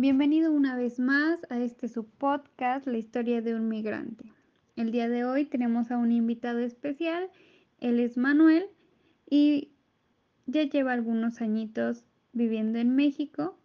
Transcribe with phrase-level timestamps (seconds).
[0.00, 4.32] Bienvenido una vez más a este su podcast, La historia de un migrante.
[4.76, 7.28] El día de hoy tenemos a un invitado especial,
[7.80, 8.66] él es Manuel
[9.28, 9.72] y
[10.46, 13.58] ya lleva algunos añitos viviendo en México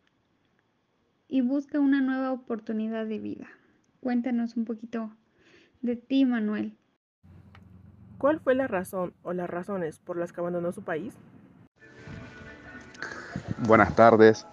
[1.28, 3.48] y busca una nueva oportunidad de vida.
[4.00, 5.12] Cuéntanos un poquito
[5.84, 6.76] de ti, Manuel.
[8.18, 11.14] ¿Cuál fue la razón o las razones por las que abandonó su país?
[13.68, 14.48] Buenas tardes,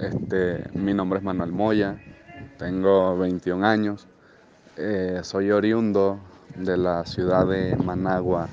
[0.00, 1.98] este, mi nombre es Manuel Moya,
[2.56, 4.06] tengo 21 años,
[4.76, 6.20] eh, soy oriundo
[6.54, 8.48] de la ciudad de Managua,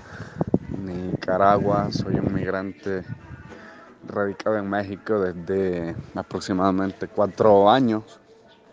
[0.84, 3.04] Nicaragua, soy un migrante
[4.08, 8.20] radicado en México desde aproximadamente cuatro años,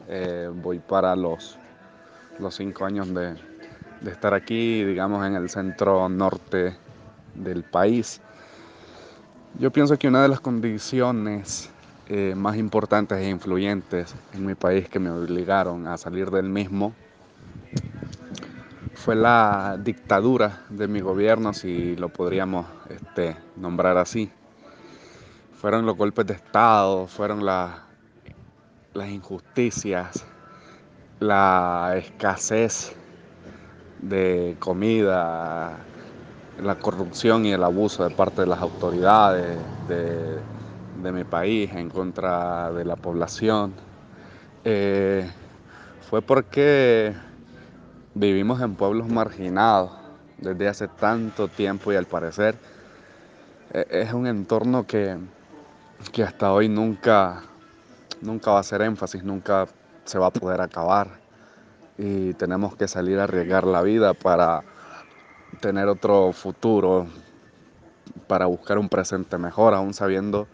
[0.09, 1.59] eh, voy para los,
[2.39, 3.35] los cinco años de,
[4.01, 6.77] de estar aquí, digamos, en el centro norte
[7.35, 8.21] del país.
[9.59, 11.71] Yo pienso que una de las condiciones
[12.15, 16.93] eh, más importantes e influyentes en mi país que me obligaron a salir del mismo
[18.93, 24.31] fue la dictadura de mi gobierno, si lo podríamos este, nombrar así.
[25.55, 27.81] Fueron los golpes de Estado, fueron las
[29.09, 30.27] injusticias,
[31.19, 32.95] la escasez
[34.03, 35.79] de comida,
[36.63, 40.52] la corrupción y el abuso de parte de las autoridades de,
[41.11, 43.73] mi país en contra de la población.
[44.65, 45.29] Eh,
[46.09, 47.15] fue porque
[48.15, 49.91] vivimos en pueblos marginados
[50.39, 52.55] desde hace tanto tiempo y al parecer
[53.73, 55.17] e, es un entorno que,
[56.13, 57.43] que hasta hoy nunca,
[58.21, 59.67] nunca va a ser énfasis, nunca
[60.05, 61.09] se va a poder acabar.
[61.99, 64.63] Y tenemos que salir a arriesgar la vida para
[65.61, 67.07] tener otro futuro,
[68.27, 70.47] para buscar un presente mejor, aún sabiendo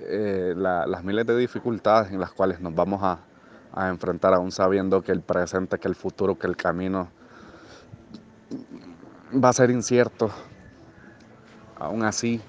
[0.00, 3.18] eh, las miles de dificultades en las cuales nos vamos a,
[3.72, 7.08] a, enfrentar, aún sabiendo que el presente, que el futuro, que el camino
[9.32, 10.30] va a ser incierto.
[11.78, 12.40] Aún así,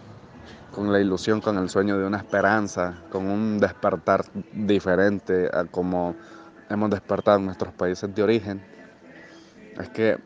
[0.73, 6.15] con la ilusión, con el sueño de una esperanza, con un despertar diferente a como
[6.69, 8.63] hemos despertado en nuestros países de origen,
[9.79, 10.17] es que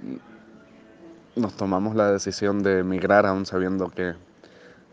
[1.35, 4.13] nos tomamos la decisión de emigrar aún sabiendo que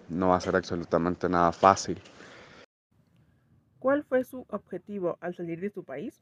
[0.09, 2.01] no va a ser absolutamente nada fácil.
[3.79, 6.21] ¿Cuál fue su objetivo al salir de su país?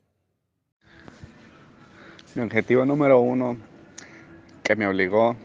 [2.35, 3.57] Mi objetivo número uno
[4.63, 5.37] que me obligó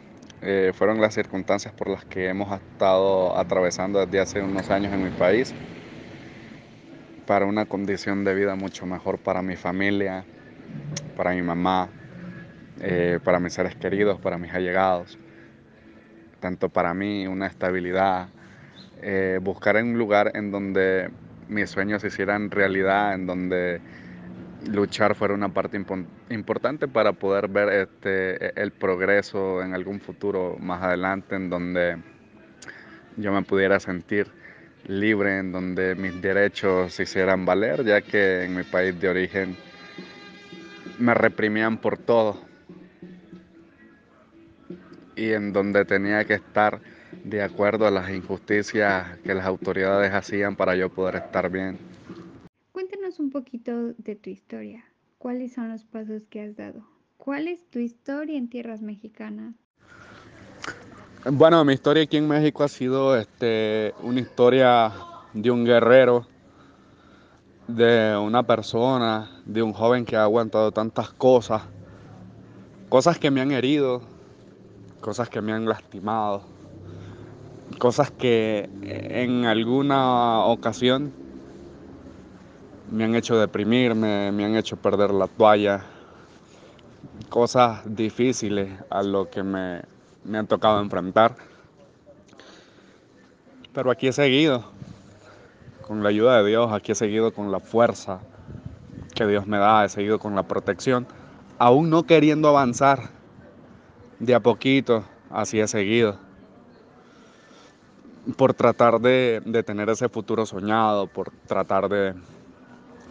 [0.42, 5.04] eh, fueron las circunstancias por las que hemos estado atravesando desde hace unos años en
[5.06, 5.54] mi país
[7.26, 10.26] para una condición de vida mucho mejor para mi familia,
[11.16, 11.88] para mi mamá,
[12.82, 15.18] eh, para mis seres queridos, para mis allegados,
[16.42, 18.28] tanto para mí una estabilidad,
[19.02, 21.10] eh, buscar un lugar en donde
[21.52, 23.82] mis sueños se hicieran realidad, en donde
[24.70, 25.80] luchar fuera una parte
[26.30, 31.98] importante para poder ver este, el progreso en algún futuro más adelante, en donde
[33.18, 34.28] yo me pudiera sentir
[34.88, 39.58] libre, en donde mis derechos se hicieran valer, ya que en mi país de origen
[41.00, 42.40] me reprimían por todo.
[45.16, 46.80] Y en donde tenía que estar
[47.24, 51.78] de acuerdo a las injusticias que las autoridades hacían para yo poder estar bien.
[52.72, 54.84] Cuéntanos un poquito de tu historia.
[55.18, 56.84] ¿Cuáles son los pasos que has dado?
[57.18, 59.54] ¿Cuál es tu historia en tierras mexicanas?
[61.32, 64.92] Bueno, mi historia aquí en México ha sido este, una historia
[65.34, 66.26] de un guerrero,
[67.68, 71.62] de una persona, de un joven que ha aguantado tantas cosas,
[72.90, 74.02] cosas que me han herido,
[75.00, 76.42] cosas que me han lastimado,
[77.78, 81.12] cosas que en alguna ocasión
[82.92, 85.86] me han hecho deprimirme, me han hecho perder la toalla,
[87.30, 89.82] cosas difíciles a lo que me,
[90.24, 91.36] me han tocado enfrentar.
[93.74, 94.66] Pero aquí he seguido,
[95.88, 98.20] con la ayuda de Dios, aquí he seguido con la fuerza
[99.16, 101.08] que Dios me da, he seguido con la protección,
[101.58, 103.10] aún no queriendo avanzar
[104.20, 106.18] de a poquito, así he seguido.
[108.38, 112.14] Por tratar de, tener ese futuro soñado, por tratar de,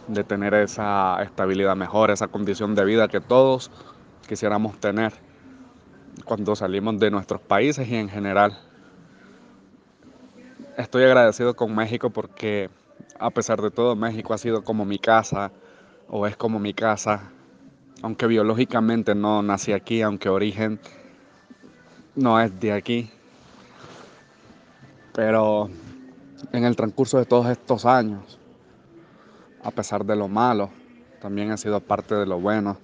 [0.07, 3.71] de tener esa estabilidad mejor, esa condición de vida que todos
[4.29, 5.13] quisiéramos tener
[6.25, 8.57] cuando salimos de nuestros países y en general.
[10.77, 12.71] Estoy agradecido con México porque
[13.19, 15.51] a pesar de todo México ha sido como mi casa
[16.09, 17.31] o es como mi casa,
[18.03, 20.81] aunque biológicamente no nací aquí, aunque origen
[22.15, 23.11] no es de aquí.
[25.15, 25.69] Pero
[26.53, 28.41] en el transcurso de todos estos años
[29.63, 30.71] a pesar de lo malo,
[31.21, 32.79] también he sido parte de lo bueno.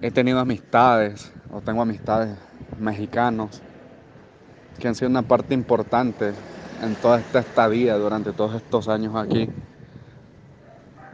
[0.00, 2.36] He tenido amistades, o tengo amistades
[2.78, 3.60] mexicanos,
[4.78, 6.32] que han sido una parte importante
[6.82, 9.48] en toda esta estadía durante todos estos años aquí.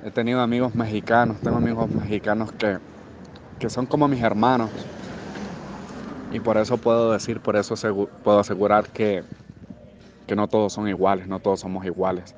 [0.05, 2.79] He tenido amigos mexicanos, tengo amigos mexicanos que,
[3.59, 4.71] que son como mis hermanos.
[6.33, 7.75] Y por eso puedo decir, por eso
[8.23, 9.25] puedo asegurar que,
[10.29, 12.37] que no todos son iguales, no todos somos iguales.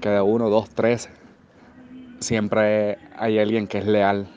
[0.00, 1.08] Que de uno, dos, tres,
[2.20, 4.28] siempre hay alguien que es leal,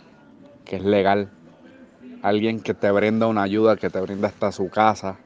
[0.63, 1.29] que es legal.
[2.23, 5.17] Alguien que te brinda una ayuda, que te brinda hasta su casa,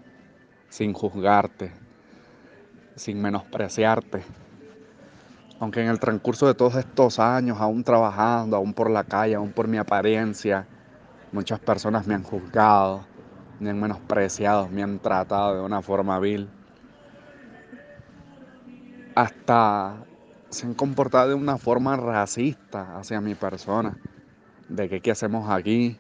[0.70, 1.72] sin juzgarte,
[2.96, 4.24] sin menospreciarte.
[5.60, 9.52] Aunque en el transcurso de todos estos años, aún trabajando, aún por la calle, aún
[9.52, 10.66] por mi apariencia,
[11.32, 13.06] muchas personas me han juzgado,
[13.60, 16.50] me han menospreciado, me han tratado de una forma vil.
[19.20, 20.06] Hasta
[20.50, 23.98] se han comportado de una forma racista hacia mi persona,
[24.70, 25.98] de que qué hacemos aquí,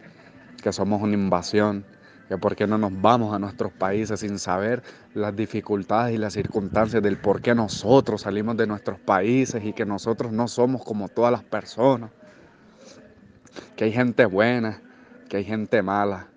[0.63, 1.85] que somos una invasión,
[2.29, 4.83] que por qué no nos vamos a nuestros países sin saber
[5.13, 9.85] las dificultades y las circunstancias del por qué nosotros salimos de nuestros países y que
[9.85, 12.11] nosotros no somos como todas las personas,
[13.75, 14.81] que hay gente buena,
[15.27, 16.27] que hay gente mala.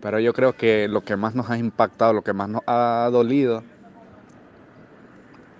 [0.00, 3.10] Pero yo creo que lo que más nos ha impactado, lo que más nos ha
[3.12, 3.62] dolido,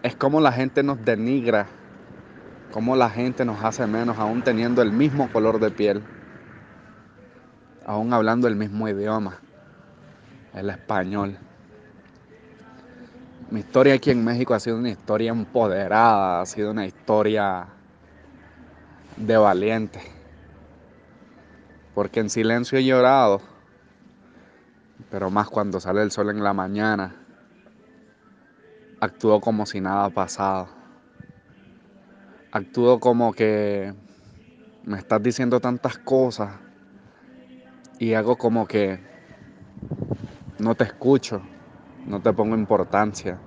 [0.03, 1.67] es cómo la gente nos denigra,
[2.73, 6.03] cómo la gente nos hace menos aún teniendo el mismo color de piel
[7.87, 9.39] aún hablando el mismo idioma,
[10.55, 11.37] el español.
[13.51, 17.67] Mi historia aquí en México ha sido una historia empoderada, ha sido una historia
[19.17, 20.01] de valiente.
[21.95, 23.43] Porque en silencio he llorado,
[25.11, 27.22] pero más cuando sale el sol en la mañana,
[29.03, 30.69] actúo como si nada pasado.
[32.53, 33.93] Actúo como que
[34.85, 36.55] me estás diciendo tantas cosas
[37.99, 39.01] y hago como que
[40.61, 41.43] no te escucho,
[42.07, 43.41] no te pongo importancia.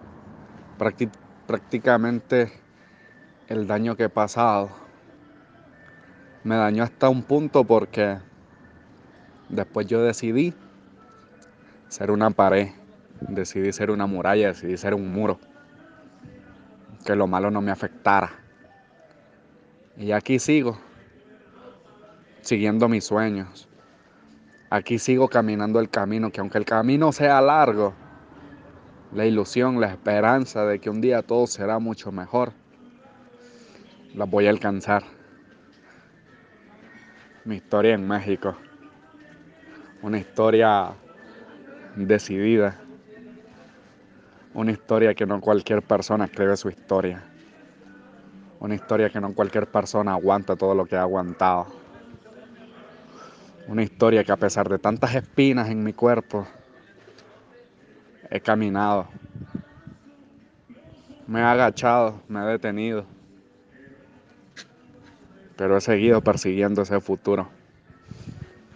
[1.48, 2.52] prácticamente
[3.48, 4.72] el daño que he pasado
[6.44, 8.18] me dañó hasta un punto porque
[9.48, 10.54] después yo decidí
[11.88, 12.72] ser una pared,
[13.22, 15.40] decidí ser una muralla, decidí ser un muro,
[17.06, 18.32] que lo malo no me afectara.
[19.98, 20.78] Y aquí sigo,
[22.42, 23.68] siguiendo mis sueños,
[24.70, 27.94] aquí sigo caminando el camino, que aunque el camino sea largo,
[29.14, 32.52] la ilusión, la esperanza de que un día todo será mucho mejor,
[34.14, 35.04] la voy a alcanzar.
[37.46, 38.56] Mi historia en México,
[40.02, 40.94] una historia
[41.96, 42.80] decidida,
[44.56, 47.24] una historia que no cualquier persona escribe su historia,
[48.60, 51.86] una historia que no cualquier persona aguanta todo lo que ha aguantado
[53.68, 56.48] una historia que a pesar de tantas espinas en mi cuerpo,
[58.30, 59.08] he caminado.
[61.28, 63.06] Me he agachado, me he detenido.
[65.56, 67.48] Pero he seguido persiguiendo ese futuro.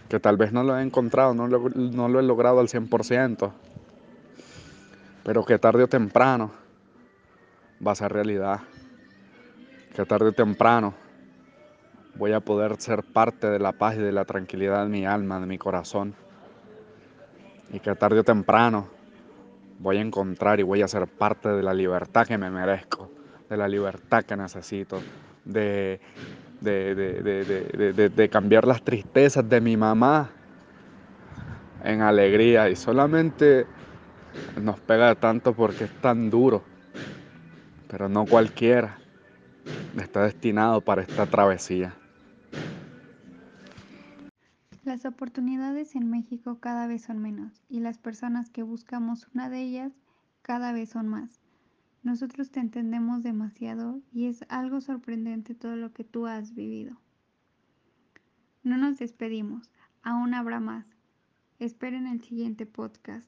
[0.08, 3.52] Que tal vez no lo he encontrado, no lo, no lo he logrado al 100%.
[5.24, 6.50] Pero que tarde o temprano
[7.86, 8.60] va a ser realidad.
[9.94, 10.94] Que tarde o temprano
[12.14, 15.40] voy a poder ser parte de la paz y de la tranquilidad de mi alma,
[15.40, 16.14] de mi corazón.
[17.72, 18.88] Y que tarde o temprano
[19.78, 23.10] voy a encontrar y voy a ser parte de la libertad que me merezco,
[23.48, 25.00] de la libertad que necesito,
[25.44, 26.00] de,
[26.60, 30.30] de, de cambiar las tristezas de mi mamá
[31.84, 32.68] en alegría.
[32.68, 33.66] Y solamente
[34.60, 36.62] nos pega tanto porque es tan duro,
[37.88, 38.98] pero no cualquiera
[39.98, 41.94] está destinado para esta travesía.
[44.84, 49.62] Las oportunidades en México cada vez son menos y las personas que buscamos una de
[49.62, 49.92] ellas
[50.42, 51.40] cada vez son más.
[52.02, 56.98] Nosotros te entendemos demasiado y es algo sorprendente todo lo que tú has vivido.
[58.62, 59.70] No nos despedimos,
[60.02, 60.86] aún habrá más.
[61.58, 63.26] Esperen el siguiente podcast.